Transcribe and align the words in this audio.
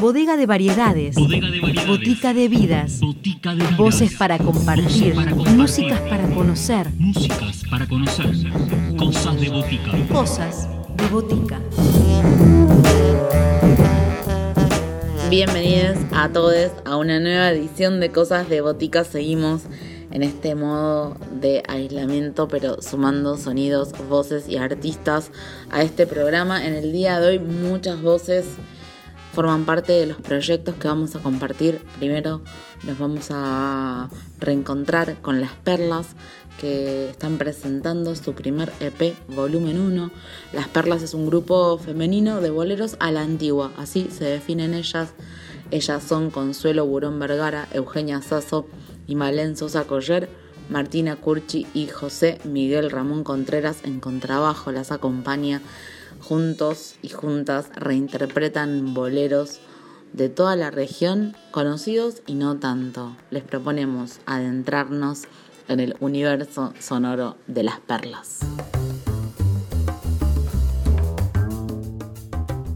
Bodega 0.00 0.36
de 0.36 0.46
variedades. 0.46 1.16
Botica 1.86 2.32
de 2.32 2.48
vidas. 2.48 3.00
Voces 3.76 4.14
para 4.14 4.38
compartir. 4.38 5.14
Músicas 5.56 6.00
para 6.02 6.28
conocer. 6.28 6.90
Músicas 6.98 7.62
para 7.68 7.86
conocer. 7.86 8.32
Cosas 8.96 9.40
de 9.40 9.48
botica. 9.48 9.90
Cosas 10.12 10.68
de 10.96 11.08
botica. 11.08 11.60
Bienvenidos 15.28 15.98
a 16.12 16.28
todos 16.28 16.70
a 16.84 16.96
una 16.96 17.18
nueva 17.18 17.50
edición 17.50 17.98
de 17.98 18.12
Cosas 18.12 18.48
de 18.48 18.60
Botica. 18.60 19.02
Seguimos 19.02 19.62
en 20.10 20.22
este 20.22 20.54
modo 20.54 21.16
de 21.40 21.62
aislamiento, 21.68 22.48
pero 22.48 22.80
sumando 22.82 23.36
sonidos, 23.36 23.92
voces 24.08 24.48
y 24.48 24.56
artistas 24.56 25.30
a 25.70 25.82
este 25.82 26.06
programa. 26.06 26.64
En 26.66 26.74
el 26.74 26.92
día 26.92 27.20
de 27.20 27.28
hoy 27.28 27.38
muchas 27.38 28.00
voces 28.02 28.46
forman 29.32 29.66
parte 29.66 29.92
de 29.92 30.06
los 30.06 30.16
proyectos 30.16 30.76
que 30.76 30.88
vamos 30.88 31.14
a 31.14 31.20
compartir. 31.20 31.80
Primero 31.98 32.40
nos 32.84 32.98
vamos 32.98 33.28
a 33.30 34.08
reencontrar 34.40 35.20
con 35.20 35.40
Las 35.40 35.52
Perlas 35.52 36.06
que 36.58 37.10
están 37.10 37.36
presentando 37.36 38.14
su 38.16 38.32
primer 38.32 38.72
EP 38.80 39.14
volumen 39.28 39.78
1. 39.78 40.10
Las 40.54 40.68
Perlas 40.68 41.02
es 41.02 41.12
un 41.12 41.26
grupo 41.26 41.76
femenino 41.78 42.40
de 42.40 42.50
boleros 42.50 42.96
a 42.98 43.10
la 43.10 43.20
antigua, 43.20 43.72
así 43.76 44.08
se 44.10 44.24
definen 44.24 44.72
ellas. 44.72 45.10
Ellas 45.70 46.02
son 46.02 46.30
Consuelo 46.30 46.86
Burón 46.86 47.18
Vergara, 47.18 47.68
Eugenia 47.72 48.22
Sasso 48.22 48.66
y 49.06 49.14
Malén 49.14 49.56
Sosa 49.56 49.84
Coller. 49.84 50.28
Martina 50.68 51.14
Curchi 51.14 51.66
y 51.74 51.86
José 51.86 52.38
Miguel 52.44 52.90
Ramón 52.90 53.22
Contreras 53.22 53.78
en 53.84 54.00
contrabajo 54.00 54.72
las 54.72 54.90
acompaña 54.90 55.62
juntos 56.20 56.96
y 57.02 57.08
juntas 57.10 57.70
reinterpretan 57.76 58.94
boleros 58.94 59.60
de 60.12 60.28
toda 60.28 60.56
la 60.56 60.70
región, 60.70 61.36
conocidos 61.50 62.22
y 62.26 62.34
no 62.34 62.56
tanto. 62.56 63.16
Les 63.30 63.42
proponemos 63.42 64.20
adentrarnos 64.24 65.24
en 65.68 65.80
el 65.80 65.96
universo 66.00 66.72
sonoro 66.78 67.36
de 67.46 67.62
las 67.64 67.80
perlas. 67.80 68.40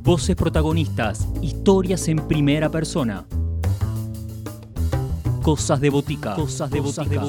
Voces 0.03 0.35
protagonistas, 0.35 1.27
historias 1.41 2.09
en 2.09 2.27
primera 2.27 2.69
persona. 2.69 3.27
Cosas 5.51 5.81
de 5.81 5.91
botica. 5.91 6.37
Cosas 6.37 6.71
de 6.71 6.79
botica. 6.79 7.27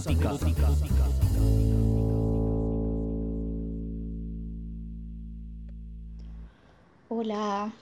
Hola, 7.10 7.74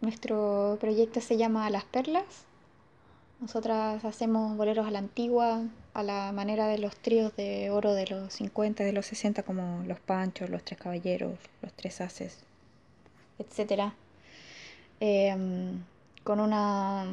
nuestro 0.00 0.78
proyecto 0.80 1.20
se 1.20 1.36
llama 1.36 1.68
Las 1.70 1.82
Perlas. 1.82 2.22
Nosotras 3.40 4.04
hacemos 4.04 4.56
boleros 4.56 4.86
a 4.86 4.92
la 4.92 5.00
antigua, 5.00 5.64
a 5.92 6.02
la 6.04 6.30
manera 6.30 6.68
de 6.68 6.78
los 6.78 6.94
tríos 6.94 7.34
de 7.34 7.70
oro 7.70 7.92
de 7.92 8.06
los 8.06 8.32
50, 8.34 8.84
de 8.84 8.92
los 8.92 9.06
60, 9.06 9.42
como 9.42 9.82
Los 9.88 9.98
Panchos, 9.98 10.50
Los 10.50 10.62
Tres 10.62 10.78
Caballeros, 10.78 11.36
Los 11.62 11.72
Tres 11.72 12.00
Haces, 12.00 12.38
etc. 13.40 13.92
Em, 15.00 15.82
con 16.22 16.38
una 16.38 17.06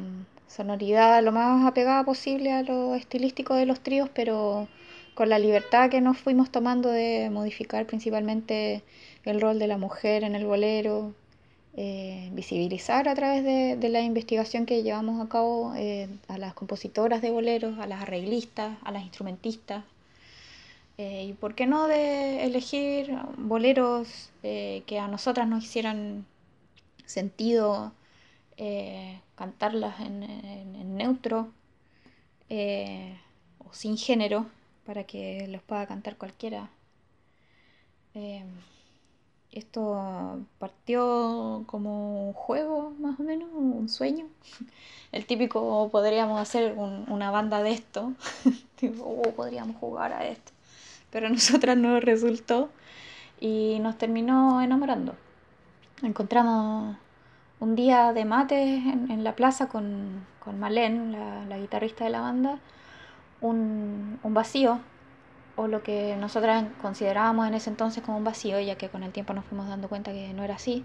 sonoridad 0.48 1.22
lo 1.22 1.32
más 1.32 1.66
apegada 1.66 2.04
posible 2.04 2.52
a 2.52 2.62
lo 2.62 2.94
estilístico 2.94 3.54
de 3.54 3.66
los 3.66 3.80
tríos, 3.80 4.10
pero 4.14 4.68
con 5.14 5.28
la 5.28 5.38
libertad 5.38 5.90
que 5.90 6.00
nos 6.00 6.18
fuimos 6.18 6.50
tomando 6.50 6.90
de 6.90 7.28
modificar 7.30 7.86
principalmente 7.86 8.82
el 9.24 9.40
rol 9.40 9.58
de 9.58 9.66
la 9.66 9.76
mujer 9.78 10.24
en 10.24 10.34
el 10.34 10.46
bolero, 10.46 11.12
eh, 11.76 12.30
visibilizar 12.32 13.08
a 13.08 13.14
través 13.14 13.44
de, 13.44 13.88
la 13.88 14.00
investigación 14.00 14.66
que 14.66 14.82
llevamos 14.82 15.24
a 15.24 15.28
cabo 15.28 15.74
eh, 15.76 16.08
a 16.28 16.38
las 16.38 16.54
compositoras 16.54 17.22
de 17.22 17.30
boleros, 17.30 17.78
a 17.78 17.86
las 17.86 18.02
arreglistas, 18.02 18.78
a 18.82 18.90
las 18.90 19.02
instrumentistas. 19.02 19.84
Eh, 20.98 21.26
y 21.28 21.32
por 21.34 21.54
qué 21.54 21.66
no 21.66 21.86
de 21.86 22.44
elegir 22.44 23.16
boleros 23.36 24.30
que 24.42 24.98
a 25.00 25.06
nosotras 25.06 25.46
nos 25.46 25.64
hicieran 25.64 26.26
sentido 27.06 27.92
cantarlas 29.38 30.00
en, 30.00 30.96
neutro 30.96 31.48
o 32.50 33.72
sin 33.72 33.96
género 33.96 34.46
para 34.84 35.04
que 35.04 35.46
los 35.48 35.62
pueda 35.62 35.86
cantar 35.86 36.16
cualquiera. 36.16 36.70
Esto 39.52 40.40
partió 40.58 41.64
como 41.66 42.28
un 42.28 42.32
juego, 42.34 42.92
más 43.00 43.18
o 43.18 43.22
menos, 43.22 43.48
un 43.52 43.88
sueño. 43.88 44.26
El 45.12 45.24
típico 45.24 45.88
podríamos 45.90 46.38
hacer 46.40 46.74
una 46.76 47.30
banda 47.30 47.62
de 47.62 47.72
esto, 47.72 48.12
tipo, 48.76 49.04
oh, 49.04 49.32
podríamos 49.32 49.76
jugar 49.76 50.12
a 50.12 50.26
esto. 50.26 50.52
Pero 51.10 51.28
a 51.28 51.30
nosotras 51.30 51.78
no 51.78 51.98
resultó 51.98 52.68
y 53.40 53.78
nos 53.80 53.96
terminó 53.96 54.60
enamorando. 54.60 55.14
Encontramos 56.02 56.98
un 57.60 57.74
día 57.74 58.12
de 58.12 58.24
mates 58.24 58.84
en, 58.86 59.24
la 59.24 59.34
plaza 59.34 59.68
con, 59.68 60.26
con 60.38 60.58
Malén, 60.60 61.12
la, 61.48 61.58
guitarrista 61.58 62.04
de 62.04 62.10
la 62.10 62.20
banda, 62.20 62.58
un, 63.40 64.18
un 64.22 64.34
vacío 64.34 64.80
o 65.56 65.66
lo 65.66 65.82
que 65.82 66.16
nosotras 66.16 66.66
considerábamos 66.80 67.48
en 67.48 67.54
ese 67.54 67.68
entonces 67.70 68.02
como 68.04 68.18
un 68.18 68.24
vacío, 68.24 68.60
ya 68.60 68.76
que 68.76 68.88
con 68.88 69.02
el 69.02 69.10
tiempo 69.12 69.34
nos 69.34 69.44
fuimos 69.44 69.68
dando 69.68 69.88
cuenta 69.88 70.12
que 70.12 70.32
no 70.32 70.44
era 70.44 70.54
así. 70.54 70.84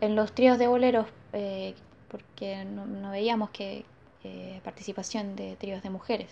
En 0.00 0.16
los 0.16 0.32
tríos 0.32 0.58
de 0.58 0.66
boleros, 0.66 1.06
eh, 1.32 1.76
porque 2.10 2.64
no, 2.64 3.10
veíamos 3.10 3.50
que 3.50 3.84
eh, 4.24 4.60
participación 4.64 5.36
de 5.36 5.54
tríos 5.56 5.82
de 5.84 5.90
mujeres. 5.90 6.30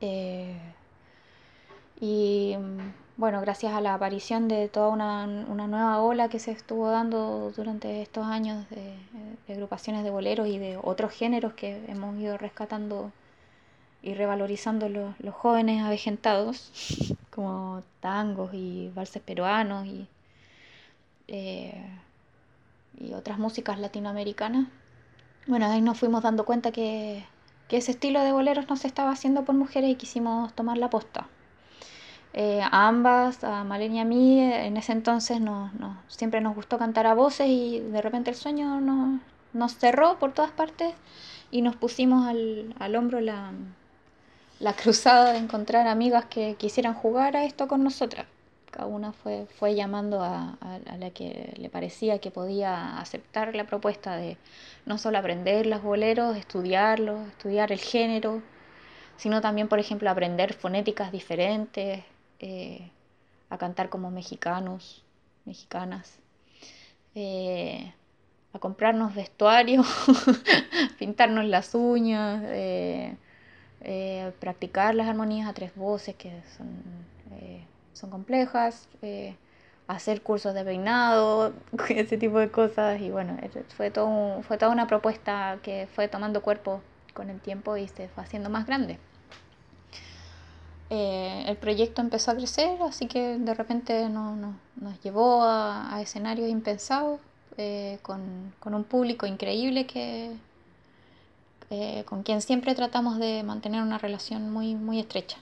Eh, 0.00 0.58
y 2.00 2.56
bueno, 3.18 3.40
gracias 3.40 3.74
a 3.74 3.80
la 3.80 3.94
aparición 3.94 4.48
de 4.48 4.68
toda 4.68 4.88
una, 4.88 5.26
nueva 5.26 6.00
ola 6.00 6.28
que 6.28 6.38
se 6.38 6.52
estuvo 6.52 6.88
dando 6.90 7.52
durante 7.54 8.00
estos 8.00 8.24
años 8.26 8.64
de, 8.70 8.94
agrupaciones 9.52 10.04
de 10.04 10.10
boleros 10.10 10.46
y 10.46 10.58
de 10.58 10.78
otros 10.80 11.12
géneros 11.12 11.52
que 11.54 11.84
hemos 11.88 12.16
ido 12.18 12.38
rescatando 12.38 13.12
y 14.02 14.14
revalorizando 14.14 14.88
los, 14.88 15.18
los 15.20 15.34
jóvenes 15.34 15.82
avejentados, 15.82 16.70
como 17.34 17.82
tangos 18.00 18.54
y 18.54 18.90
valses 18.94 19.20
peruanos 19.20 19.86
y, 19.86 20.06
eh, 21.26 21.74
y 23.00 23.14
otras 23.14 23.38
músicas 23.38 23.80
latinoamericanas. 23.80 24.68
Bueno, 25.48 25.66
ahí 25.66 25.80
nos 25.80 25.98
fuimos 25.98 26.22
dando 26.22 26.44
cuenta 26.44 26.70
que, 26.70 27.24
ese 27.68 27.90
estilo 27.90 28.22
de 28.22 28.32
boleros 28.32 28.68
no 28.68 28.76
se 28.76 28.86
estaba 28.86 29.10
haciendo 29.10 29.44
por 29.44 29.56
mujeres 29.56 29.90
y 29.90 29.96
quisimos 29.96 30.54
tomar 30.54 30.78
la 30.78 30.88
posta. 30.88 31.26
Eh, 32.34 32.60
a 32.62 32.88
ambas, 32.88 33.42
a 33.42 33.64
Malenia 33.64 34.02
y 34.02 34.04
a 34.04 34.04
mí, 34.04 34.40
en 34.40 34.76
ese 34.76 34.92
entonces 34.92 35.40
nos, 35.40 35.70
siempre 36.08 36.40
nos 36.40 36.54
gustó 36.54 36.78
cantar 36.78 37.06
a 37.06 37.14
voces 37.14 37.48
y 37.48 37.80
de 37.80 38.02
repente 38.02 38.30
el 38.30 38.36
sueño 38.36 38.80
nos, 38.80 39.20
nos 39.52 39.74
cerró 39.76 40.18
por 40.18 40.32
todas 40.32 40.50
partes 40.50 40.94
y 41.50 41.62
nos 41.62 41.76
pusimos 41.76 42.26
al, 42.26 42.74
al 42.78 42.96
hombro 42.96 43.20
la, 43.20 43.52
la 44.60 44.74
cruzada 44.74 45.32
de 45.32 45.38
encontrar 45.38 45.86
amigas 45.86 46.24
que 46.26 46.54
quisieran 46.56 46.94
jugar 46.94 47.36
a 47.36 47.44
esto 47.44 47.68
con 47.68 47.84
nosotras. 47.84 48.26
Cada 48.70 48.86
una 48.86 49.12
fue, 49.12 49.46
fue 49.58 49.74
llamando 49.74 50.22
a, 50.22 50.58
la 50.98 51.10
que 51.10 51.54
le 51.56 51.70
parecía 51.70 52.18
que 52.18 52.30
podía 52.30 52.98
aceptar 52.98 53.54
la 53.54 53.64
propuesta 53.64 54.16
de 54.16 54.36
no 54.84 54.98
solo 54.98 55.18
aprender 55.18 55.66
los 55.66 55.82
boleros, 55.82 56.36
estudiarlos, 56.36 57.26
estudiar 57.28 57.72
el 57.72 57.78
género, 57.78 58.42
sino 59.16 59.40
también, 59.40 59.68
por 59.68 59.78
ejemplo, 59.78 60.10
aprender 60.10 60.54
fonéticas 60.54 61.12
diferentes, 61.12 62.04
eh, 62.40 62.90
a 63.50 63.58
cantar 63.58 63.88
como 63.88 64.10
mexicanos, 64.10 65.04
mexicanas, 65.44 66.18
eh, 67.14 67.92
a 68.52 68.58
comprarnos 68.58 69.14
vestuario, 69.14 69.82
pintarnos 70.98 71.44
las 71.44 71.74
uñas. 71.74 72.42
Eh, 72.46 73.16
practicar 74.40 74.94
las 74.96 75.08
armonías 75.08 75.48
a 75.48 75.54
tres 75.54 75.74
voces 75.76 76.14
que 76.16 76.42
son, 76.56 76.68
son 77.92 78.10
complejas, 78.10 78.88
hacer 79.86 80.22
cursos 80.22 80.52
de 80.54 80.64
peinado, 80.64 81.52
ese 81.88 82.18
tipo 82.18 82.38
de 82.38 82.50
cosas 82.50 83.00
y 83.00 83.10
bueno, 83.10 83.36
fue, 83.76 83.90
todo, 83.90 84.42
fue 84.42 84.58
toda 84.58 84.72
una 84.72 84.86
propuesta 84.86 85.58
que 85.62 85.88
fue 85.94 86.08
tomando 86.08 86.42
cuerpo 86.42 86.82
con 87.14 87.30
el 87.30 87.40
tiempo 87.40 87.76
y 87.76 87.88
se 87.88 88.08
fue 88.08 88.22
haciendo 88.24 88.50
más 88.50 88.66
grande. 88.66 88.98
El 90.90 91.56
proyecto 91.58 92.00
empezó 92.00 92.30
a 92.30 92.34
crecer, 92.34 92.80
así 92.82 93.06
que 93.06 93.38
de 93.38 93.54
repente 93.54 94.08
nos 94.08 95.02
llevó 95.02 95.42
a, 95.42 95.98
escenarios 96.00 96.48
impensados, 96.48 97.20
con, 98.02 98.54
con, 98.60 98.74
un 98.74 98.84
público 98.84 99.26
increíble 99.26 99.86
que, 99.86 100.30
eh, 101.70 102.04
con 102.06 102.22
quien 102.22 102.40
siempre 102.40 102.74
tratamos 102.74 103.18
de 103.18 103.42
mantener 103.42 103.82
una 103.82 103.98
relación 103.98 104.50
muy, 104.50 104.74
muy 104.74 104.98
estrecha. 104.98 105.36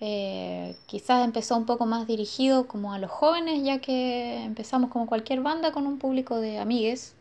Eh, 0.00 0.76
quizás 0.86 1.24
empezó 1.24 1.56
un 1.56 1.66
poco 1.66 1.86
más 1.86 2.06
dirigido 2.06 2.68
como 2.68 2.92
a 2.92 2.98
los 2.98 3.10
jóvenes, 3.10 3.64
ya 3.64 3.80
que 3.80 4.44
empezamos 4.44 4.90
como 4.90 5.06
cualquier 5.06 5.40
banda 5.40 5.72
con 5.72 5.86
un 5.86 5.98
público 5.98 6.36
de 6.40 6.58
amigues 6.58 7.14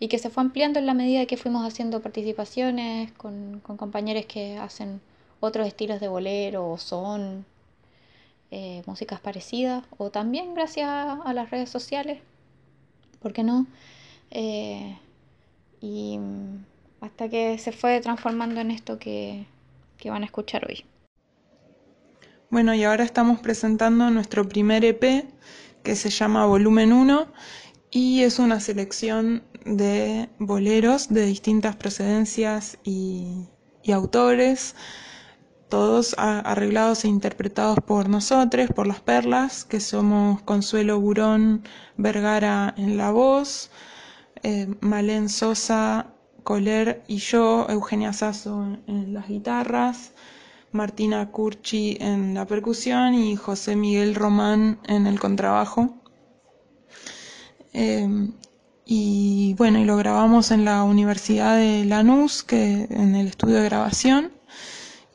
y 0.00 0.08
que 0.08 0.18
se 0.18 0.30
fue 0.30 0.42
ampliando 0.42 0.78
en 0.78 0.86
la 0.86 0.94
medida 0.94 1.26
que 1.26 1.36
fuimos 1.36 1.66
haciendo 1.66 2.00
participaciones 2.00 3.12
con, 3.12 3.60
compañeros 3.60 4.26
que 4.26 4.56
hacen 4.58 5.00
otros 5.40 5.66
estilos 5.66 6.00
de 6.00 6.08
bolero 6.08 6.68
o 6.68 6.78
son 6.78 7.44
eh, 8.50 8.82
músicas 8.86 9.20
parecidas 9.20 9.84
o 9.96 10.10
también 10.10 10.54
gracias 10.54 10.88
a 10.88 11.32
las 11.32 11.50
redes 11.50 11.70
sociales, 11.70 12.20
¿por 13.20 13.32
qué 13.32 13.42
no? 13.42 13.66
Eh, 14.30 14.96
y 15.80 16.18
hasta 17.00 17.28
que 17.28 17.58
se 17.58 17.72
fue 17.72 18.00
transformando 18.00 18.60
en 18.60 18.70
esto 18.70 18.98
que, 18.98 19.46
que 19.96 20.10
van 20.10 20.22
a 20.22 20.26
escuchar 20.26 20.66
hoy. 20.66 20.84
Bueno, 22.50 22.74
y 22.74 22.82
ahora 22.84 23.04
estamos 23.04 23.40
presentando 23.40 24.08
nuestro 24.10 24.48
primer 24.48 24.84
EP 24.84 25.26
que 25.82 25.94
se 25.94 26.10
llama 26.10 26.46
Volumen 26.46 26.92
1 26.92 27.28
y 27.90 28.22
es 28.22 28.38
una 28.38 28.60
selección 28.60 29.42
de 29.64 30.28
boleros 30.38 31.08
de 31.08 31.26
distintas 31.26 31.76
procedencias 31.76 32.78
y, 32.84 33.46
autores, 33.92 34.74
todos 35.68 36.14
arreglados 36.18 37.04
e 37.04 37.08
interpretados 37.08 37.78
por 37.86 38.08
nosotros, 38.08 38.70
por 38.74 38.86
las 38.86 39.00
perlas, 39.00 39.64
que 39.64 39.80
somos 39.80 40.40
Consuelo 40.42 41.00
Burón 41.00 41.62
Vergara 41.96 42.74
en 42.76 42.96
la 42.96 43.10
voz, 43.10 43.70
eh, 44.42 44.74
Malén 44.80 45.28
Sosa, 45.28 46.06
Coler 46.42 47.02
y 47.06 47.18
yo, 47.18 47.66
Eugenia 47.68 48.12
Sasso 48.12 48.78
en 48.86 49.12
las 49.12 49.28
guitarras, 49.28 50.12
Martina 50.72 51.30
Curchi 51.30 51.98
en 52.00 52.34
la 52.34 52.46
percusión 52.46 53.14
y 53.14 53.36
José 53.36 53.76
Miguel 53.76 54.14
Román 54.14 54.78
en 54.86 55.06
el 55.06 55.20
contrabajo. 55.20 55.94
Em, 57.72 58.32
y 58.86 59.54
bueno, 59.58 59.78
y 59.78 59.84
lo 59.84 59.96
grabamos 59.98 60.50
en 60.50 60.64
la 60.64 60.82
Universidad 60.84 61.56
de 61.56 61.84
Lanús, 61.84 62.42
que 62.42 62.86
en 62.90 63.14
el 63.14 63.26
estudio 63.28 63.56
de 63.56 63.64
grabación, 63.64 64.32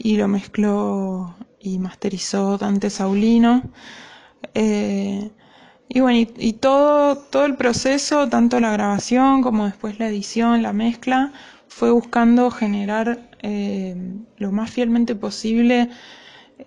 y 0.03 0.17
lo 0.17 0.27
mezcló 0.27 1.33
y 1.59 1.79
masterizó 1.79 2.57
Dante 2.57 2.89
Saulino. 2.89 3.63
Eh, 4.53 5.31
y 5.87 5.99
bueno, 6.01 6.29
y, 6.37 6.53
todo, 6.53 7.17
todo 7.17 7.45
el 7.45 7.55
proceso, 7.55 8.27
tanto 8.27 8.59
la 8.59 8.73
grabación 8.73 9.41
como 9.41 9.65
después 9.65 9.99
la 9.99 10.07
edición, 10.09 10.61
la 10.61 10.73
mezcla, 10.73 11.31
fue 11.69 11.91
buscando 11.91 12.51
generar 12.51 13.29
eh, 13.41 13.95
lo 14.37 14.51
más 14.51 14.71
fielmente 14.71 15.15
posible 15.15 15.89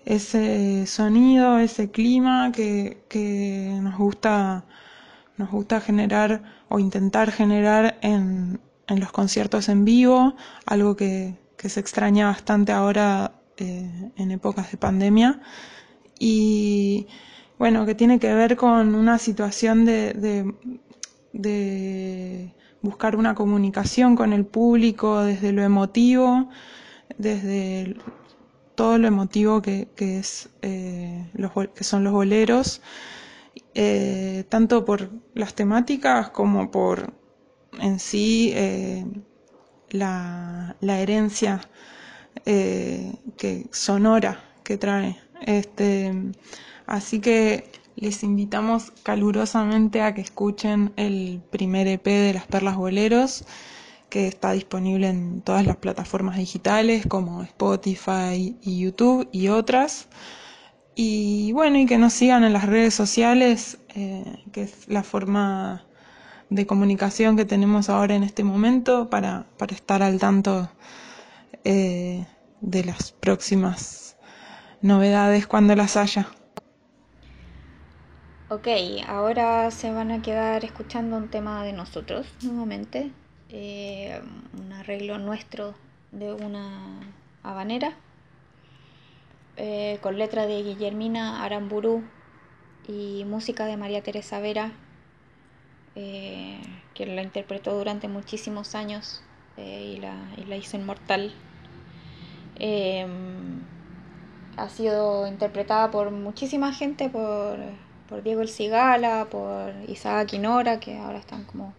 ese 0.05 0.87
sonido, 0.87 1.59
ese 1.59 1.91
clima 1.91 2.51
que, 2.51 3.03
que 3.09 3.77
nos 3.81 3.97
gusta 3.97 4.65
nos 5.37 5.51
gusta 5.51 5.79
generar 5.81 6.41
o 6.69 6.79
intentar 6.79 7.31
generar 7.31 7.99
en, 8.01 8.59
en 8.87 8.99
los 8.99 9.11
conciertos 9.11 9.69
en 9.69 9.85
vivo, 9.85 10.35
algo 10.65 10.95
que, 10.95 11.35
que 11.57 11.69
se 11.69 11.79
extraña 11.79 12.27
bastante 12.27 12.71
ahora 12.71 13.33
eh, 13.57 14.11
en 14.15 14.31
épocas 14.31 14.71
de 14.71 14.77
pandemia. 14.77 15.41
Y 16.19 17.07
bueno, 17.57 17.85
que 17.85 17.95
tiene 17.95 18.19
que 18.19 18.33
ver 18.33 18.55
con 18.55 18.95
una 18.95 19.17
situación 19.17 19.85
de, 19.85 20.53
buscar 22.81 23.15
una 23.15 23.35
comunicación 23.35 24.15
con 24.15 24.33
el 24.33 24.45
público 24.45 25.23
desde 25.23 25.51
lo 25.51 25.63
emotivo, 25.63 26.49
desde 27.17 27.97
todo 28.75 28.97
lo 28.99 29.07
emotivo 29.07 29.61
que, 29.61 29.89
es, 29.97 30.49
eh, 30.61 31.29
los, 31.33 31.51
que 31.73 31.83
son 31.83 32.03
los 32.03 32.13
boleros 32.13 32.81
eh, 33.73 34.43
tanto 34.49 34.85
por 34.85 35.09
las 35.33 35.55
temáticas 35.55 36.29
como 36.29 36.69
por 36.69 37.13
en 37.79 37.99
sí 37.99 38.53
la, 39.89 40.75
herencia 40.81 41.61
eh, 42.45 43.13
que 43.37 43.65
sonora 43.71 44.39
que 44.63 44.77
trae. 44.77 45.17
Este, 45.41 46.13
así 46.85 47.19
que 47.19 47.69
les 47.95 48.23
invitamos 48.23 48.91
calurosamente 49.03 50.01
a 50.01 50.13
que 50.13 50.21
escuchen 50.21 50.93
el 50.97 51.41
primer 51.49 51.87
EP 51.87 52.05
de 52.05 52.33
Las 52.33 52.45
Perlas 52.45 52.75
Boleros, 52.75 53.45
que 54.09 54.27
está 54.27 54.51
disponible 54.51 55.09
en 55.09 55.41
todas 55.41 55.65
las 55.65 55.77
plataformas 55.77 56.37
digitales 56.37 57.05
como 57.07 57.43
Spotify 57.43 58.55
y 58.61 58.79
YouTube 58.79 59.27
y 59.31 59.47
otras. 59.49 60.07
Y 60.95 61.51
bueno, 61.53 61.77
y 61.79 61.85
que 61.85 61.97
nos 61.97 62.13
sigan 62.13 62.43
en 62.43 62.53
las 62.53 62.65
redes 62.65 62.93
sociales, 62.93 63.79
eh, 63.95 64.43
que 64.51 64.63
es 64.63 64.87
la 64.87 65.03
forma 65.03 65.86
de 66.49 66.65
comunicación 66.65 67.35
que 67.35 67.45
tenemos 67.45 67.89
ahora 67.89 68.15
en 68.15 68.23
este 68.23 68.43
momento 68.43 69.09
para, 69.09 69.45
estar 69.69 70.01
al 70.01 70.19
tanto 70.19 70.69
eh, 71.63 72.25
de 72.61 72.83
las 72.83 73.11
próximas 73.11 74.17
novedades 74.81 75.47
cuando 75.47 75.75
las 75.75 75.97
haya. 75.97 76.27
Ok, 78.49 78.67
ahora 79.07 79.69
se 79.71 79.91
van 79.91 80.11
a 80.11 80.21
quedar 80.21 80.63
escuchando 80.63 81.17
un 81.17 81.29
tema 81.29 81.65
de 81.65 81.73
nosotros 81.73 82.27
nuevamente, 82.41 83.11
eh, 83.49 84.21
un 84.57 84.71
arreglo 84.71 85.17
nuestro 85.17 85.75
de 86.11 86.33
una 86.33 86.99
habanera. 87.43 87.97
Eh, 89.59 89.97
con 90.01 90.19
letra 90.19 90.45
de 90.45 90.61
Guillermina 90.61 91.43
Aramburu 91.43 92.03
y 92.87 93.25
música 93.25 93.65
de 93.65 93.75
María 93.75 94.03
Teresa 94.03 94.39
Vera, 94.39 94.71
eh, 95.97 96.59
que 96.93 97.05
la 97.05 97.23
interpretó 97.23 97.75
durante 97.77 98.07
muchísimos 98.07 98.75
años 98.75 99.23
eh, 99.57 99.95
y, 99.95 100.45
la, 100.45 100.55
hizo 100.57 100.77
inmortal. 100.77 101.33
Em, 102.59 103.61
ha 104.57 104.69
sido 104.69 105.27
interpretada 105.27 105.91
por 105.91 106.11
muchísima 106.11 106.73
gente, 106.73 107.09
por, 107.09 107.57
Diego 108.23 108.41
El 108.41 108.49
Cigala, 108.49 109.27
por 109.29 109.73
Isaac 109.87 110.29
Quinora, 110.29 110.79
que 110.79 110.97
ahora 110.97 111.19
están 111.19 111.43
como 111.45 111.73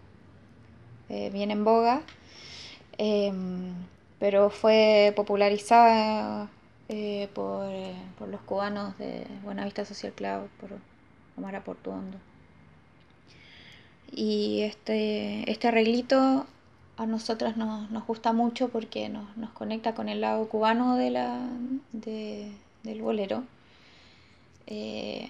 bien 1.09 1.51
en 1.51 1.65
boga, 1.65 2.03
em, 2.99 3.73
pero 4.19 4.51
fue 4.51 5.13
popularizada 5.17 6.49
eh, 6.89 7.29
por, 7.35 7.67
eh, 7.71 7.95
por, 8.19 8.29
los 8.29 8.41
cubanos 8.41 8.97
de 8.97 9.27
Buenavista 9.45 9.85
Social 9.85 10.13
Club, 10.13 10.49
por 10.59 10.71
Omar 11.37 11.63
Portuondo. 11.63 12.17
Y 14.11 14.63
este, 14.63 15.51
este 15.51 15.69
arreglito 15.69 16.47
a 16.97 17.07
nosotras 17.07 17.57
nos, 17.57 17.91
nos 17.91 18.07
gusta 18.07 18.33
mucho 18.33 18.69
porque 18.69 19.09
nos, 19.09 19.37
nos, 19.37 19.51
conecta 19.51 19.95
con 19.95 20.09
el 20.09 20.21
lado 20.21 20.49
cubano 20.49 20.97
de 20.97 21.11
la, 21.11 21.49
de, 21.93 22.53
del 22.83 23.03
bolero. 23.03 23.45
Eh, 24.67 25.29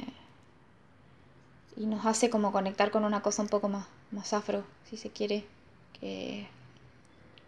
y 1.77 1.87
nos 1.87 2.07
hace 2.07 2.31
como 2.31 2.51
conectar 2.53 2.91
con 2.91 3.05
una 3.05 3.23
cosa 3.23 3.43
un 3.43 3.49
poco 3.49 3.69
más, 3.69 3.87
más 4.11 4.33
afro, 4.33 4.65
si 4.89 4.97
se 4.97 5.11
quiere, 5.11 5.45
que, 6.01 6.49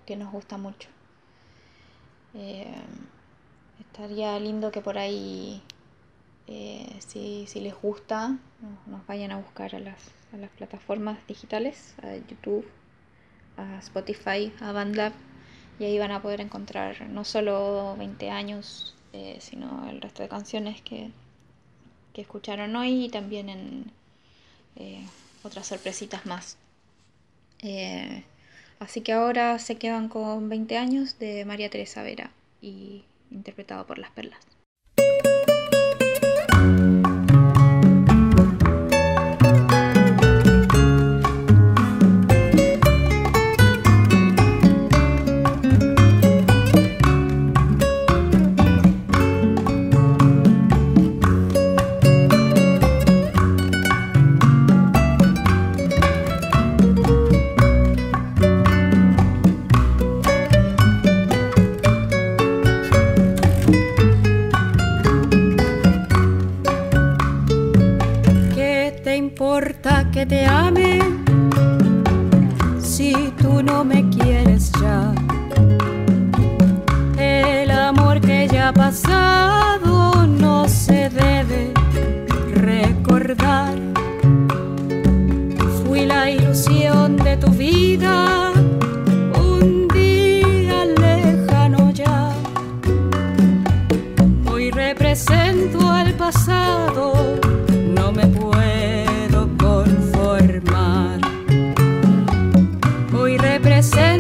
que 0.06 0.16
nos 0.16 0.30
gusta 0.32 0.56
mucho. 0.56 0.88
Estaría 3.92 4.38
lindo 4.38 4.70
que 4.70 4.80
por 4.80 4.96
ahí, 4.98 5.60
eh, 6.46 6.96
si, 7.06 7.46
les 7.60 7.74
gusta, 7.74 8.38
nos, 8.86 9.06
vayan 9.06 9.32
a 9.32 9.36
buscar 9.36 9.74
a 9.74 9.78
las, 9.80 10.00
plataformas 10.56 11.18
digitales, 11.26 11.94
a 12.02 12.14
YouTube, 12.16 12.66
a 13.56 13.78
Spotify, 13.78 14.52
a 14.60 14.72
BandLab, 14.72 15.12
y 15.78 15.84
ahí 15.84 15.98
van 15.98 16.12
a 16.12 16.22
poder 16.22 16.40
encontrar 16.40 17.08
no 17.08 17.24
solo 17.24 17.96
20 17.98 18.30
años, 18.30 18.94
eh, 19.12 19.38
sino 19.40 19.88
el 19.88 20.00
resto 20.00 20.22
de 20.22 20.28
canciones 20.28 20.82
que, 20.82 21.10
escucharon 22.14 22.76
hoy 22.76 23.06
y 23.06 23.08
también 23.08 23.48
en 23.48 23.90
eh, 24.76 25.06
otras 25.42 25.66
sorpresitas 25.66 26.26
más. 26.26 26.58
así 28.78 29.00
que 29.00 29.14
ahora 29.14 29.58
se 29.58 29.76
quedan 29.76 30.10
con 30.10 30.50
20 30.50 30.76
años 30.76 31.18
de 31.18 31.46
María 31.46 31.70
Teresa 31.70 32.02
Vera 32.02 32.30
y 32.60 33.04
interpretado 33.30 33.86
por 33.86 33.98
las 33.98 34.10
perlas. 34.10 34.59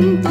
cuenta. 0.00 0.29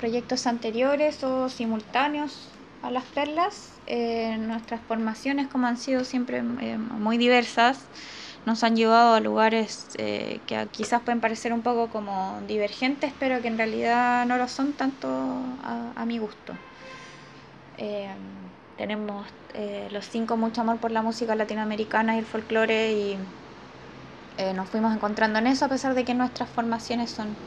Proyectos 0.00 0.46
anteriores 0.46 1.22
o 1.24 1.50
simultáneos 1.50 2.48
a 2.80 2.90
las 2.90 3.04
perlas, 3.04 3.82
eh, 3.86 4.38
nuestras 4.38 4.80
formaciones, 4.86 5.48
como 5.48 5.66
han 5.66 5.76
sido 5.76 6.04
siempre 6.04 6.38
eh, 6.38 6.78
muy 6.78 7.18
diversas, 7.18 7.90
nos 8.46 8.64
han 8.64 8.76
llevado 8.76 9.12
a 9.14 9.20
lugares 9.20 9.90
eh, 9.98 10.42
que 10.46 10.66
quizás 10.72 11.02
pueden 11.02 11.20
parecer 11.20 11.52
un 11.52 11.62
poco 11.62 11.90
como 11.90 12.40
divergentes, 12.46 13.12
pero 13.18 13.42
que 13.42 13.48
en 13.48 13.58
realidad 13.58 14.24
no 14.26 14.38
lo 14.38 14.48
son 14.48 14.72
tanto 14.74 15.08
a, 15.62 15.92
a 15.94 16.06
mi 16.06 16.16
gusto. 16.18 16.58
Tenemos 18.76 19.26
los 19.90 20.06
cinco 20.06 20.36
mucho 20.36 20.62
amor 20.62 20.80
por 20.80 20.90
la 20.92 21.02
música 21.02 21.34
latinoamericana 21.34 22.16
y 22.16 22.18
el 22.20 22.26
folclore 22.26 22.92
y 22.92 23.18
nos 24.54 24.70
fuimos 24.70 24.94
encontrando 24.94 25.38
en 25.38 25.46
eso 25.46 25.66
a 25.66 25.68
pesar 25.68 25.94
de 25.94 26.04
que 26.04 26.14
nuestras 26.14 26.50
formaciones 26.50 27.10
son 27.12 27.38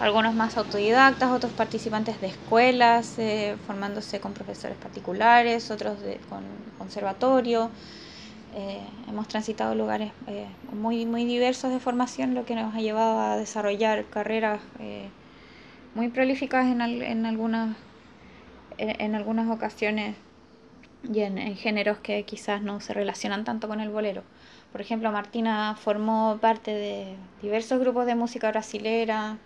algunos 0.00 0.34
más 0.34 0.56
autodidactas, 0.56 1.30
otros 1.30 1.52
participantes 1.52 2.20
de 2.20 2.28
escuelas, 2.28 3.18
eh, 3.18 3.56
formándose 3.66 4.20
con 4.20 4.34
profesores 4.34 4.78
particulares, 4.78 5.70
otros 5.70 6.00
de, 6.00 6.18
con 6.28 6.42
conservatorio. 6.78 7.70
Eh, 8.54 8.80
hemos 9.08 9.28
transitado 9.28 9.74
lugares 9.74 10.12
eh, 10.26 10.48
muy, 10.72 11.06
muy 11.06 11.24
diversos 11.24 11.70
de 11.72 11.80
formación, 11.80 12.34
lo 12.34 12.44
que 12.44 12.54
nos 12.56 12.74
ha 12.74 12.80
llevado 12.80 13.20
a 13.20 13.36
desarrollar 13.36 14.04
carreras 14.06 14.60
eh, 14.80 15.08
muy 15.94 16.08
prolíficas 16.08 16.66
en, 16.66 16.82
al- 16.82 17.02
en 17.02 17.26
algunas, 17.26 17.76
en, 18.78 19.00
en 19.00 19.14
algunas 19.14 19.48
ocasiones 19.50 20.16
y 21.12 21.20
en, 21.20 21.38
en 21.38 21.56
géneros 21.56 21.98
que 21.98 22.24
quizás 22.24 22.62
no 22.62 22.80
se 22.80 22.94
relacionan 22.94 23.44
tanto 23.44 23.68
con 23.68 23.80
el 23.80 23.90
bolero. 23.90 24.22
Por 24.72 24.80
ejemplo, 24.80 25.10
Martina 25.12 25.76
formó 25.76 26.38
parte 26.40 26.72
de 26.72 27.16
diversos 27.42 27.80
grupos 27.80 28.06
de 28.06 28.14
música 28.14 28.50
brasilera 28.50 29.38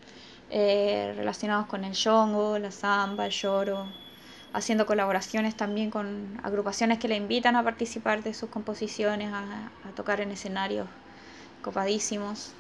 eh, 0.51 1.13
relacionados 1.17 1.67
con 1.67 1.85
el 1.85 1.97
jongo, 1.97 2.59
la 2.59 2.71
samba, 2.71 3.27
el 3.27 3.33
lloro, 3.33 3.95
haciendo 4.53 4.87
colaboraciones 4.87 5.57
también 5.57 5.91
con 5.91 6.41
agrupaciones 6.43 6.99
que 6.99 7.09
la 7.09 7.17
invitan 7.17 7.57
a 7.57 7.65
participar 7.65 8.23
de 8.23 8.35
sus 8.35 8.51
composiciones, 8.51 9.33
a, 9.33 9.73
a 9.83 9.93
tocar 9.95 10.21
en 10.21 10.33
escenarios 10.33 10.89
copadísimos. 11.63 12.57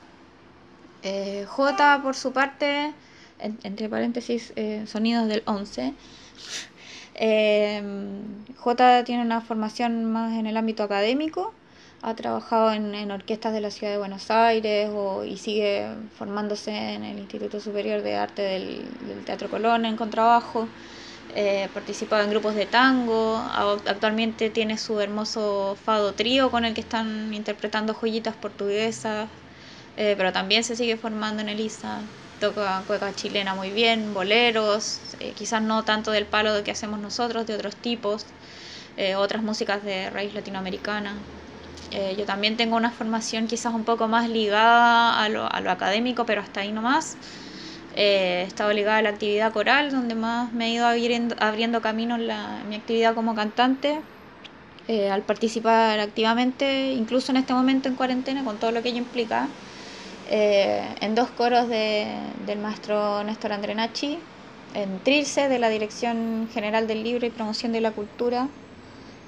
Eh, 1.03 1.45
J, 1.47 2.01
por 2.03 2.17
su 2.17 2.33
parte, 2.33 2.95
en- 3.39 3.59
entre 3.63 3.89
paréntesis, 3.89 4.53
eh, 4.57 4.87
sonidos 4.87 5.29
del 5.29 5.43
11. 5.47 5.97
Eh, 7.17 7.81
J 8.57 9.05
tiene 9.05 9.23
una 9.23 9.41
formación 9.41 10.05
más 10.05 10.33
en 10.37 10.47
el 10.47 10.57
ámbito 10.57 10.83
académico, 10.83 11.55
ha 12.05 12.15
trabajado 12.17 12.73
en, 12.73 12.95
en 12.95 13.11
orquestas 13.11 13.53
de 13.53 13.61
la 13.61 13.71
ciudad 13.71 13.93
de 13.93 13.99
Buenos 13.99 14.31
Aires 14.31 14.91
o- 14.93 15.25
y 15.25 15.39
sigue 15.39 15.89
formándose 16.11 16.71
en 16.73 17.05
el 17.05 17.19
Instituto 17.19 17.61
Superior 17.61 18.03
de 18.03 18.15
Arte 18.17 18.43
del, 18.43 18.97
del 19.01 19.25
Teatro 19.25 19.49
Colón 19.51 19.85
en 19.87 19.97
contrabajo. 19.97 20.73
Eh, 21.29 21.71
participado 21.75 22.23
en 22.23 22.31
grupos 22.31 22.55
de 22.55 22.67
tango, 22.67 23.39
actualmente 23.87 24.51
tiene 24.51 24.79
su 24.79 25.01
hermoso 25.01 25.77
fado 25.83 26.15
trío 26.15 26.51
con 26.51 26.65
el 26.65 26.75
que 26.75 26.81
están 26.83 27.33
interpretando 27.35 27.95
joyitas 27.95 28.37
portuguesas, 28.37 29.31
eh, 29.97 30.15
pero 30.17 30.33
también 30.33 30.65
se 30.65 30.77
sigue 30.77 30.97
formando 30.97 31.43
en 31.43 31.49
el 31.49 31.61
ISA, 31.61 32.09
toca 32.39 32.85
cueca 32.87 33.13
chilena 33.15 33.55
muy 33.55 33.73
bien, 33.73 34.13
boleros, 34.15 35.17
eh, 35.21 35.35
quizás 35.35 35.63
no 35.63 35.85
tanto 35.85 36.11
del 36.11 36.27
palo 36.27 36.63
que 36.65 36.71
hacemos 36.73 37.01
nosotros, 37.01 37.47
de 37.47 37.55
otros 37.55 37.77
tipos, 37.77 38.27
eh, 38.97 39.17
otras 39.17 39.43
músicas 39.43 39.83
de 39.85 40.11
raíz 40.11 40.35
latinoamericana. 40.35 41.25
Eh, 41.97 42.17
yo 42.19 42.25
también 42.27 42.57
tengo 42.57 42.77
una 42.77 42.91
formación 42.93 43.47
quizás 43.47 43.75
un 43.75 43.85
poco 43.85 44.09
más 44.09 44.29
ligada 44.29 45.23
a 45.23 45.29
lo, 45.29 45.51
a 45.53 45.61
lo 45.61 45.71
académico, 45.71 46.27
pero 46.27 46.41
hasta 46.43 46.61
ahí 46.61 46.73
nomás. 46.73 47.19
Eh, 47.93 48.43
he 48.45 48.47
estado 48.49 48.73
ligada 48.73 48.99
a 48.99 49.03
la 49.03 49.11
actividad 49.11 49.53
coral, 49.53 49.91
donde 49.93 50.15
más 50.17 50.53
me 50.53 50.67
he 50.69 50.71
ido 50.75 50.87
abriendo, 50.87 51.37
abriendo 51.41 51.81
camino 51.83 52.19
la- 52.19 52.65
mi 52.67 52.75
actividad 52.77 53.15
como 53.15 53.35
cantante, 53.35 54.03
eh, 54.87 55.11
al 55.11 55.25
participar 55.25 56.01
activamente, 56.01 56.93
incluso 56.93 57.33
en 57.33 57.39
este 57.39 57.55
momento 57.55 57.89
en 57.89 57.97
cuarentena, 57.97 58.45
con 58.45 58.59
todo 58.59 58.73
lo 58.73 58.83
que 58.83 58.91
ello 58.91 58.99
implica, 58.99 59.55
eh, 60.27 60.95
en 61.01 61.15
dos 61.15 61.31
coros 61.33 61.69
de- 61.69 62.33
del 62.37 62.59
maestro 62.61 63.25
Néstor 63.25 63.53
Andrenacci, 63.53 64.25
en 64.75 65.01
Trilce, 65.03 65.49
de 65.49 65.59
la 65.59 65.69
Dirección 65.71 66.49
General 66.51 66.87
del 66.87 67.03
Libro 67.05 67.27
y 67.27 67.31
Promoción 67.31 67.73
de 67.73 67.81
la 67.81 67.93
Cultura, 67.93 68.51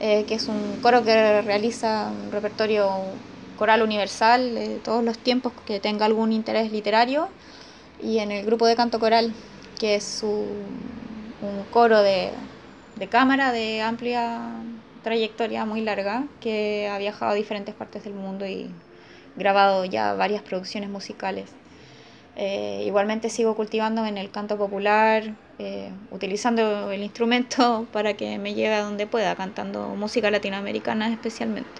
eh, 0.00 0.24
que 0.24 0.34
es 0.34 0.48
un 0.48 0.78
coro 0.82 1.02
que 1.04 1.42
realiza 1.42 2.10
un 2.10 2.30
repertorio 2.30 2.90
coral 3.56 3.82
universal 3.82 4.54
de 4.54 4.76
todos 4.76 5.02
los 5.02 5.18
tiempos 5.18 5.52
que 5.66 5.80
tenga 5.80 6.04
algún 6.04 6.32
interés 6.32 6.70
literario 6.70 7.28
y 8.02 8.18
en 8.18 8.30
el 8.30 8.44
grupo 8.44 8.66
de 8.66 8.76
canto 8.76 8.98
coral, 8.98 9.32
que 9.78 9.94
es 9.94 10.22
un 10.22 11.64
coro 11.70 12.02
de, 12.02 12.30
de 12.96 13.08
cámara 13.08 13.52
de 13.52 13.80
amplia 13.82 14.40
trayectoria, 15.02 15.64
muy 15.64 15.82
larga, 15.82 16.24
que 16.40 16.88
ha 16.90 16.98
viajado 16.98 17.32
a 17.32 17.34
diferentes 17.34 17.74
partes 17.74 18.04
del 18.04 18.14
mundo 18.14 18.46
y 18.46 18.70
grabado 19.36 19.84
ya 19.84 20.14
varias 20.14 20.42
producciones 20.42 20.90
musicales. 20.90 21.50
Eh, 22.36 22.84
igualmente 22.86 23.30
sigo 23.30 23.54
cultivando 23.54 24.04
en 24.04 24.18
el 24.18 24.30
canto 24.30 24.58
popular, 24.58 25.24
eh, 25.58 25.90
utilizando 26.10 26.90
el 26.90 27.02
instrumento 27.02 27.86
para 27.92 28.14
que 28.14 28.38
me 28.38 28.54
lleve 28.54 28.74
a 28.74 28.82
donde 28.82 29.06
pueda, 29.06 29.34
cantando 29.34 29.88
música 29.88 30.30
latinoamericana 30.30 31.10
especialmente. 31.10 31.70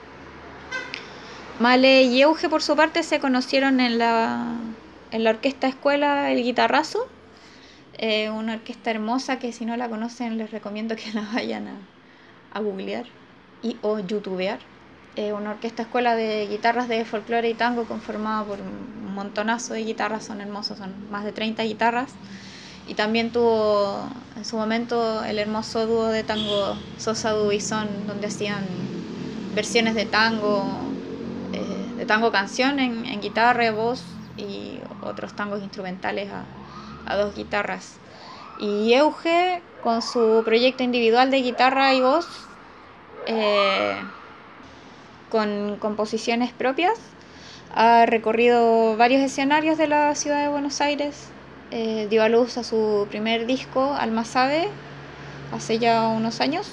Male 1.61 2.03
y 2.03 2.23
Euge, 2.23 2.49
por 2.49 2.63
su 2.63 2.75
parte, 2.75 3.03
se 3.03 3.19
conocieron 3.19 3.81
en 3.81 3.99
la, 3.99 4.57
en 5.11 5.25
la 5.25 5.31
orquesta 5.31 5.69
escuela 5.69 6.31
El 6.31 6.43
Guitarrazo, 6.43 7.07
eh, 7.99 8.31
una 8.31 8.55
orquesta 8.55 8.91
hermosa 8.91 9.39
que 9.39 9.53
si 9.53 9.65
no 9.65 9.77
la 9.77 9.89
conocen 9.89 10.37
les 10.39 10.51
recomiendo 10.51 10.97
que 10.97 11.11
la 11.15 11.27
vayan 11.33 11.69
a, 11.69 11.77
a 12.51 12.61
googlear 12.61 13.07
y 13.63 13.77
o 13.83 13.99
youtubear. 13.99 14.76
Eh, 15.17 15.33
una 15.33 15.53
orquesta 15.53 15.83
escuela 15.83 16.15
de 16.15 16.47
guitarras 16.47 16.89
de 16.89 17.03
folclore 17.07 17.49
y 17.49 17.55
tango 17.55 17.85
conformada 17.85 18.45
por 18.45 18.61
un 18.61 19.15
montonazo 19.15 19.73
de 19.73 19.83
guitarras, 19.83 20.27
son 20.27 20.43
hermosos, 20.43 20.77
son 20.77 20.93
más 21.11 21.25
de 21.25 21.33
30 21.33 21.63
guitarras. 21.63 22.13
Y 22.87 22.95
también 22.95 23.33
tuvo 23.33 24.07
en 24.37 24.45
su 24.45 24.59
momento 24.59 25.25
el 25.25 25.39
hermoso 25.39 25.87
dúo 25.87 26.09
de 26.09 26.23
tango 26.23 26.77
Sosa 26.99 27.31
Dubizón, 27.31 27.89
donde 28.07 28.27
hacían 28.27 28.63
versiones 29.55 29.95
de 29.95 30.05
tango, 30.05 30.67
eh, 31.55 31.95
de 31.97 32.05
tango 32.05 32.31
canción 32.31 32.79
en, 32.79 33.21
guitarra, 33.23 33.71
voz 33.73 34.05
y 34.37 34.81
otros 35.01 35.33
tangos 35.33 35.63
instrumentales 35.63 36.29
a, 36.31 36.45
a 37.11 37.17
dos 37.17 37.35
guitarras. 37.35 37.95
Y 38.59 38.93
Euge, 38.93 39.63
con 39.83 40.03
su 40.03 40.43
proyecto 40.45 40.83
individual 40.83 41.31
de 41.31 41.39
guitarra 41.39 41.95
y 41.95 42.03
voz, 42.03 42.29
eh, 43.27 43.97
con 45.31 45.77
composiciones 45.79 46.53
propias, 46.53 46.99
ha 47.75 48.07
recorrido 48.07 48.97
varios 48.97 49.23
escenarios 49.23 49.79
de 49.79 49.89
la 49.89 50.15
ciudad 50.15 50.43
de 50.43 50.49
Buenos 50.49 50.81
Aires, 50.81 51.29
eh, 51.71 52.07
dio 52.09 52.23
a 52.23 52.29
luz 52.29 52.57
a 52.59 52.65
su 52.65 53.07
primer 53.11 53.47
disco, 53.47 53.95
Alma 53.99 54.25
Sabe, 54.25 54.69
hace 55.53 55.79
ya 55.79 56.09
unos 56.09 56.41
años, 56.41 56.69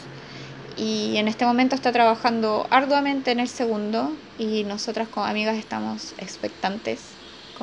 y 0.77 1.17
en 1.17 1.27
este 1.27 1.45
momento 1.45 1.75
está 1.75 1.91
trabajando 1.91 2.67
arduamente 2.69 3.31
en 3.31 3.39
el 3.39 3.47
segundo, 3.47 4.11
y 4.37 4.63
nosotras 4.63 5.07
como 5.07 5.25
amigas 5.25 5.57
estamos 5.57 6.13
expectantes 6.17 7.13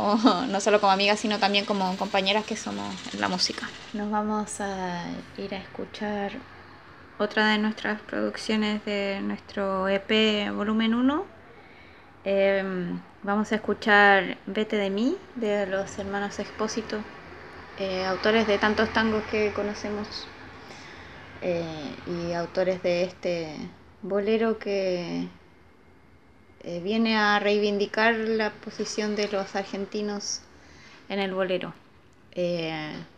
no 0.48 0.60
solo 0.60 0.80
como 0.80 0.92
amigas, 0.92 1.20
sino 1.20 1.38
también 1.38 1.64
como 1.64 1.96
compañeras 1.96 2.44
que 2.44 2.56
somos 2.56 2.94
en 3.12 3.20
la 3.20 3.28
música. 3.28 3.68
Nos 3.92 4.10
vamos 4.10 4.60
a 4.60 5.04
ir 5.36 5.54
a 5.54 5.58
escuchar 5.58 6.32
otra 7.20 7.48
de 7.48 7.58
nuestras 7.58 8.00
producciones 8.00 8.82
de 8.86 9.20
nuestro 9.22 9.88
EP 9.88 10.50
volumen 10.54 10.94
1. 10.94 11.26
Em, 12.24 12.98
vamos 13.22 13.52
a 13.52 13.56
escuchar 13.56 14.38
Vete 14.46 14.76
de 14.76 14.88
mí 14.88 15.18
de 15.34 15.66
los 15.66 15.98
hermanos 15.98 16.38
Expósito, 16.38 16.98
eh, 17.78 18.06
autores 18.06 18.46
de 18.46 18.56
tantos 18.56 18.90
tangos 18.94 19.22
que 19.24 19.52
conocemos 19.52 20.26
eh, 21.42 21.94
y 22.06 22.32
autores 22.32 22.82
de 22.82 23.04
este 23.04 23.54
bolero 24.00 24.58
que 24.58 25.28
eh, 26.62 26.80
viene 26.82 27.18
a 27.18 27.38
reivindicar 27.38 28.14
la 28.14 28.50
posición 28.50 29.14
de 29.14 29.28
los 29.28 29.56
argentinos 29.56 30.40
en 31.10 31.18
el 31.18 31.34
bolero. 31.34 31.74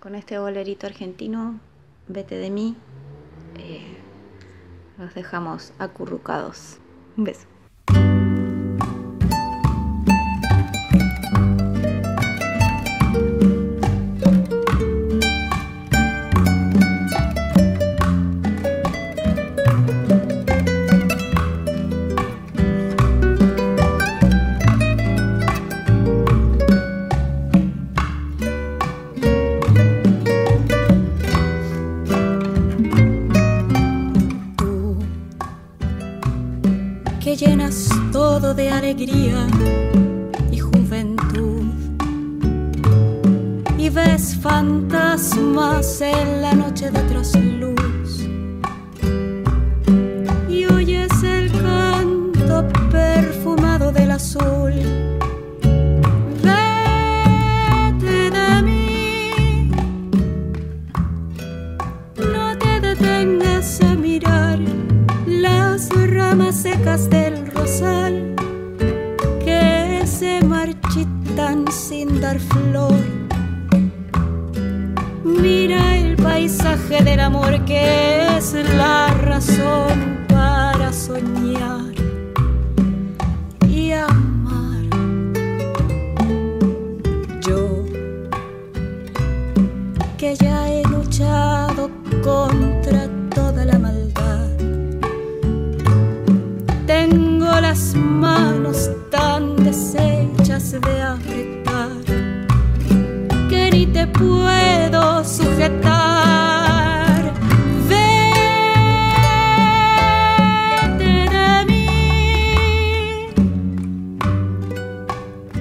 Con 0.01 0.17
este 0.17 0.39
bolerito 0.41 0.89
argentino, 0.89 1.61
vete 2.09 2.35
de 2.35 2.51
mí, 2.51 2.75
eh, 3.59 3.99
los 4.99 5.15
dejamos 5.15 5.73
acurrucados. 5.79 6.79
Un 7.17 7.25
beso. 7.25 7.52
Del 66.93 67.47
rosal 67.47 68.33
sin 71.73 72.21
dar 72.21 72.39
flor. 72.39 72.95
Mira 75.25 75.97
el 75.97 76.17
paisaje 76.17 77.03
del 77.03 77.21
amor 77.21 77.65
que 77.65 78.37
es 78.37 78.53
la 78.77 79.07
razón 79.09 80.12
deshechas 100.53 100.73
de 100.81 101.03
apretar 101.03 101.91
que 103.49 103.71
ni 103.73 103.87
te 103.87 104.07
puedo 104.07 105.25
sujetar. 105.25 106.43
Vete 107.89 109.21
de 111.37 111.65
mí, 111.67 111.87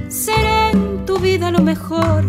será 0.09 0.71
en 0.71 1.05
tu 1.05 1.17
vida 1.19 1.51
lo 1.51 1.61
mejor 1.61 2.25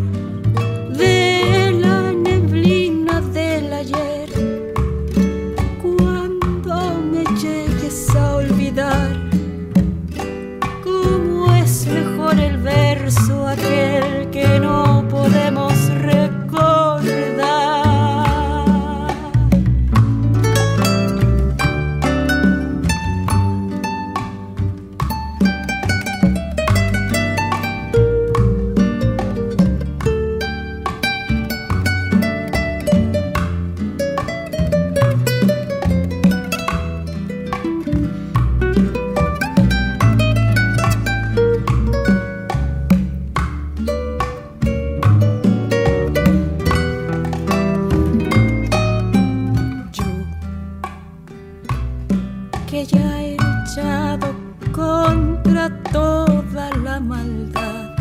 ya 52.85 53.23
echado 53.23 54.35
contra 54.73 55.71
toda 55.92 56.71
la 56.79 56.99
maldad. 57.01 57.95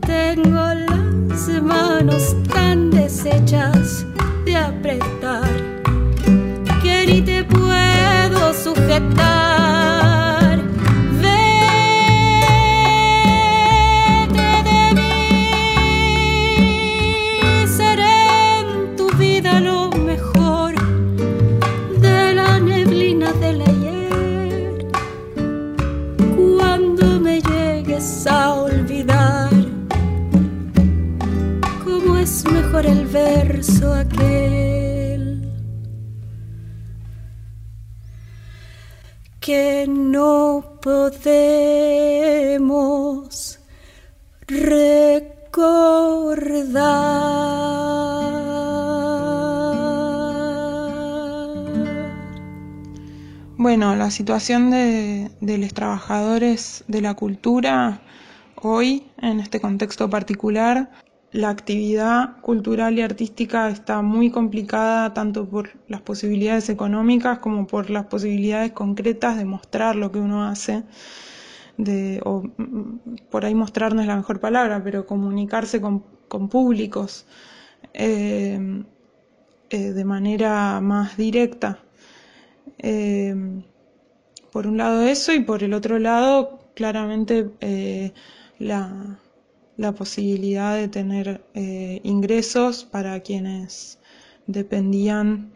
Tengo 0.00 0.64
las 0.88 1.48
manos 1.62 2.36
tan 2.52 2.90
deshechas 2.90 4.06
de 4.44 4.56
apretar 4.56 5.63
podemos 41.10 41.28
recordar. 44.46 45.74
Bueno, 53.58 53.94
la 53.96 54.10
situación 54.10 54.70
de, 54.70 55.30
de 55.40 55.58
los 55.58 55.74
trabajadores 55.74 56.84
de 56.88 57.02
la 57.02 57.12
cultura 57.14 58.00
hoy, 58.62 59.06
en 59.18 59.40
este 59.40 59.60
contexto 59.60 60.08
particular, 60.08 60.90
la 61.34 61.50
actividad 61.50 62.40
cultural 62.42 62.96
y 62.96 63.02
artística 63.02 63.68
está 63.68 64.02
muy 64.02 64.30
complicada 64.30 65.12
tanto 65.14 65.48
por 65.48 65.70
las 65.88 66.00
posibilidades 66.00 66.68
económicas 66.68 67.40
como 67.40 67.66
por 67.66 67.90
las 67.90 68.06
posibilidades 68.06 68.70
concretas 68.70 69.36
de 69.36 69.44
mostrar 69.44 69.96
lo 69.96 70.12
que 70.12 70.20
uno 70.20 70.44
hace, 70.44 70.84
de, 71.76 72.20
o 72.24 72.44
mm, 72.56 73.16
por 73.30 73.44
ahí 73.44 73.54
mostrar 73.56 73.96
no 73.96 74.00
es 74.00 74.06
la 74.06 74.14
mejor 74.16 74.38
palabra, 74.38 74.80
pero 74.84 75.06
comunicarse 75.06 75.80
con, 75.80 76.04
con 76.28 76.48
públicos 76.48 77.26
eh, 77.94 78.84
eh, 79.70 79.92
de 79.92 80.04
manera 80.04 80.80
más 80.80 81.16
directa. 81.16 81.80
Eh, 82.78 83.34
por 84.52 84.68
un 84.68 84.76
lado 84.76 85.02
eso 85.02 85.32
y 85.32 85.40
por 85.40 85.64
el 85.64 85.74
otro 85.74 85.98
lado 85.98 86.60
claramente 86.76 87.50
la, 88.60 89.18
la 89.76 89.92
posibilidad 89.92 90.76
de 90.76 90.88
tener 90.88 91.44
eh, 91.54 92.00
ingresos 92.04 92.84
para 92.84 93.20
quienes 93.20 93.98
dependían 94.46 95.52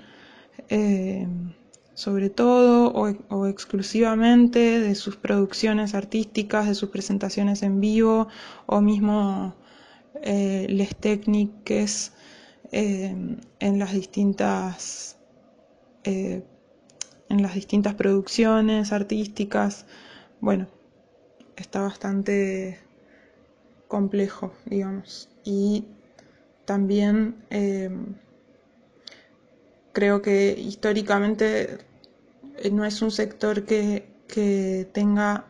eh, 0.68 1.26
sobre 1.94 2.30
todo 2.30 2.92
o, 2.92 3.46
exclusivamente 3.46 4.80
de 4.80 4.94
sus 4.94 5.16
producciones 5.16 5.94
artísticas, 5.94 6.68
de 6.68 6.74
sus 6.74 6.90
presentaciones 6.90 7.62
en 7.62 7.80
vivo 7.80 8.28
o 8.66 8.80
mismo 8.80 9.54
eh, 10.22 10.66
les 10.68 10.94
técnicas 10.96 12.12
en 12.70 13.78
las 13.78 13.92
distintas 13.92 15.16
en 16.04 17.42
las 17.42 17.54
distintas 17.54 17.94
producciones 17.94 18.92
artísticas. 18.92 19.86
Bueno, 20.40 20.66
está 21.56 21.80
bastante 21.80 22.78
complejo, 23.88 24.52
digamos. 24.66 25.28
Y 25.44 25.86
también 26.64 27.44
eh, 27.50 27.90
creo 29.92 30.22
que 30.22 30.52
históricamente 30.56 31.78
eh, 32.58 32.70
no 32.70 32.84
es 32.84 33.02
un 33.02 33.10
sector 33.10 33.64
que, 33.64 34.08
que 34.28 34.88
tenga 34.92 35.46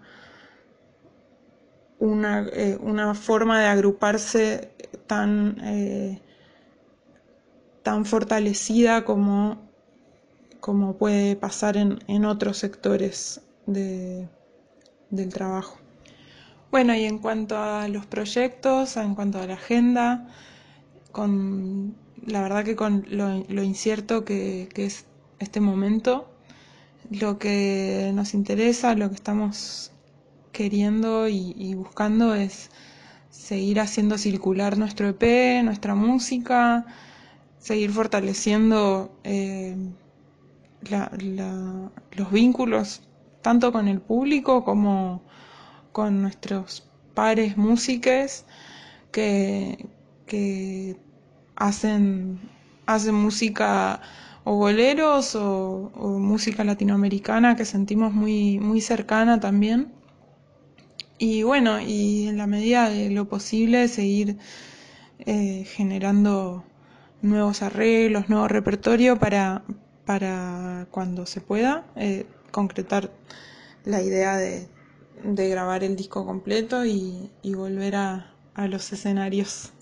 una, 1.98 2.48
eh, 2.52 2.78
una, 2.80 3.14
forma 3.14 3.60
de 3.60 3.66
agruparse 3.66 4.70
tan, 5.06 5.58
eh, 5.64 6.22
tan 7.82 8.04
fortalecida 8.04 9.04
como, 9.04 9.68
como, 10.60 10.96
puede 10.96 11.36
pasar 11.36 11.76
en, 11.76 11.98
en 12.06 12.24
otros 12.24 12.58
sectores 12.58 13.42
de, 13.66 14.28
del 15.10 15.32
trabajo. 15.32 15.78
Bueno, 16.70 16.94
y 16.94 17.04
en 17.04 17.18
cuanto 17.18 17.56
a 17.56 17.88
los 17.88 18.06
proyectos, 18.06 18.96
en 18.98 19.14
cuanto 19.14 19.38
a 19.40 19.46
la 19.46 19.54
agenda, 19.54 20.28
con 21.12 21.96
la 22.26 22.42
verdad 22.42 22.64
que 22.64 22.76
con 22.76 23.06
lo, 23.08 23.62
incierto 23.62 24.24
que, 24.24 24.68
que, 24.74 24.84
es 24.86 25.06
este 25.38 25.60
momento, 25.60 26.30
lo 27.10 27.38
que 27.38 28.10
nos 28.14 28.34
interesa, 28.34 28.94
lo 28.94 29.08
que 29.08 29.14
estamos 29.14 29.92
queriendo 30.52 31.28
y, 31.28 31.54
y, 31.56 31.74
buscando 31.74 32.34
es 32.34 32.70
seguir 33.30 33.80
haciendo 33.80 34.18
circular 34.18 34.76
nuestro 34.76 35.08
EP, 35.08 35.62
nuestra 35.64 35.94
música, 35.94 36.84
seguir 37.58 37.92
fortaleciendo 37.92 39.10
eh, 39.24 39.76
la, 40.90 41.10
la, 41.18 41.90
los 42.12 42.30
vínculos 42.30 43.02
tanto 43.42 43.72
con 43.72 43.88
el 43.88 44.00
público 44.00 44.64
como 44.64 45.22
con 45.92 46.22
nuestros 46.22 46.88
pares 47.14 47.56
músicos 47.56 48.44
que, 49.12 49.86
que 50.26 50.96
hacen, 51.56 52.38
hacen 52.86 53.14
música 53.14 54.00
o 54.44 54.56
boleros 54.56 55.34
o, 55.34 55.90
música 56.20 56.64
latinoamericana 56.64 57.56
que 57.56 57.64
sentimos 57.64 58.12
muy, 58.12 58.58
muy 58.60 58.80
cercana 58.80 59.40
también. 59.40 59.92
Y 61.18 61.42
bueno, 61.42 61.80
y 61.80 62.28
en 62.28 62.38
la 62.38 62.46
medida 62.46 62.88
de 62.88 63.10
lo 63.10 63.28
posible 63.28 63.88
seguir 63.88 64.38
eh, 65.18 65.64
generando 65.66 66.64
nuevos 67.22 67.62
arreglos, 67.62 68.28
nuevo 68.28 68.46
repertorio 68.48 69.18
para, 69.18 69.64
para 70.04 70.86
cuando 70.92 71.26
se 71.26 71.40
pueda 71.40 71.84
eh, 71.96 72.24
concretar 72.52 73.10
la 73.84 74.00
idea 74.02 74.36
de, 74.36 74.68
de, 75.24 75.48
grabar 75.48 75.84
el 75.84 75.96
disco 75.96 76.24
completo 76.26 76.84
y, 76.84 77.30
y 77.42 77.54
volver 77.54 77.96
a, 77.96 78.32
a 78.54 78.68
los 78.68 78.92
escenarios. 78.92 79.72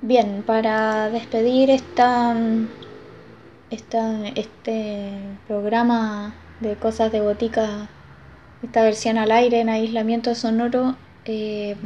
Bien, 0.00 0.42
para 0.44 1.10
despedir 1.10 1.70
esta, 1.70 2.34
esta, 3.70 4.28
este 4.28 5.12
programa 5.46 6.34
de 6.60 6.76
cosas 6.76 7.12
de 7.12 7.20
botica, 7.20 7.88
esta 8.62 8.82
versión 8.82 9.16
al 9.18 9.30
aire 9.30 9.60
en 9.60 9.68
aislamiento 9.68 10.34
sonoro, 10.34 10.96
eh, 11.24 11.76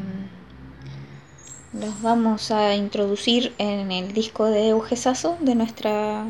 vamos 2.00 2.50
a 2.50 2.74
introducir 2.74 3.54
en 3.58 3.92
el 3.92 4.12
disco 4.12 4.46
de 4.46 4.68
Eugesazo 4.68 5.36
de 5.40 5.54
nuestra, 5.54 6.26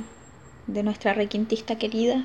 de 0.66 0.82
nuestra 0.82 1.12
requintista 1.14 1.76
querida, 1.78 2.24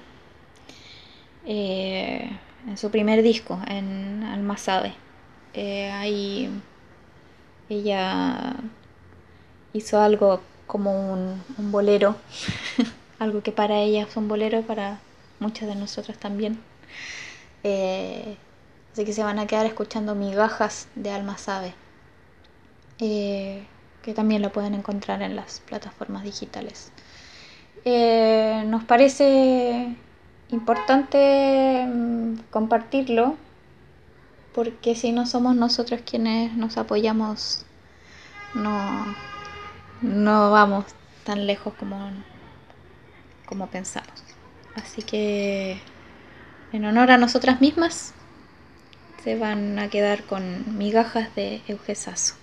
eh, 1.45 2.31
en 2.67 2.77
su 2.77 2.91
primer 2.91 3.21
disco, 3.23 3.59
en 3.67 4.23
Almazave. 4.23 4.93
Eh, 5.53 5.91
ahí 5.91 6.49
ella 7.69 8.55
hizo 9.73 9.99
algo 9.99 10.41
como 10.67 11.13
un, 11.13 11.43
un 11.57 11.71
bolero, 11.71 12.15
algo 13.19 13.41
que 13.41 13.51
para 13.51 13.79
ella 13.79 14.03
es 14.03 14.15
un 14.17 14.27
bolero, 14.27 14.61
para 14.61 14.99
muchos 15.39 15.67
de 15.67 15.75
nosotros 15.75 16.17
también. 16.17 16.59
Eh, 17.63 18.37
así 18.93 19.05
que 19.05 19.13
se 19.13 19.23
van 19.23 19.39
a 19.39 19.47
quedar 19.47 19.65
escuchando 19.65 20.15
migajas 20.15 20.87
de 20.95 21.11
Alma 21.11 21.37
Sabe, 21.37 21.73
eh, 22.99 23.63
que 24.01 24.13
también 24.13 24.41
lo 24.41 24.51
pueden 24.51 24.73
encontrar 24.73 25.21
en 25.21 25.35
las 25.35 25.59
plataformas 25.61 26.23
digitales. 26.23 26.91
Eh, 27.85 28.63
nos 28.67 28.83
parece 28.83 29.95
importante 30.51 31.85
mm, 31.87 32.35
compartirlo 32.49 33.35
porque 34.53 34.95
si 34.95 35.11
no 35.11 35.25
somos 35.25 35.55
nosotros 35.55 36.01
quienes 36.05 36.53
nos 36.53 36.77
apoyamos, 36.77 37.65
no, 38.53 39.15
no 40.01 40.51
vamos 40.51 40.85
tan 41.23 41.47
lejos 41.47 41.73
como, 41.75 42.11
como 43.45 43.67
pensamos. 43.67 44.11
Así 44.75 45.01
que 45.01 45.79
en 46.73 46.85
honor 46.85 47.11
a 47.11 47.17
nosotras 47.17 47.61
mismas 47.61 48.13
se 49.23 49.37
van 49.37 49.79
a 49.79 49.89
quedar 49.89 50.23
con 50.23 50.77
migajas 50.77 51.33
de 51.35 51.61
Eugesazo. 51.67 52.35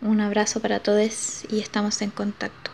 Un 0.00 0.20
abrazo 0.20 0.60
para 0.60 0.80
todos 0.80 1.44
y 1.48 1.60
estamos 1.60 2.02
en 2.02 2.10
contacto. 2.10 2.71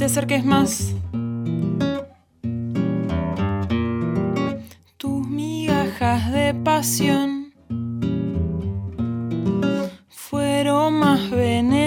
te 0.00 0.06
acerques 0.06 0.46
más. 0.46 0.94
Tus 4.96 5.28
migajas 5.28 6.32
de 6.32 6.54
pasión 6.54 7.52
fueron 10.08 10.94
más 10.94 11.30
veneno. 11.30 11.79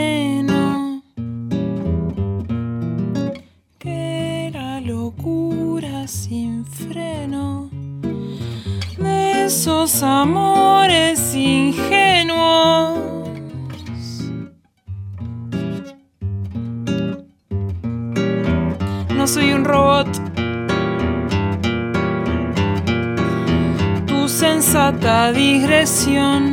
canción. 26.14 26.53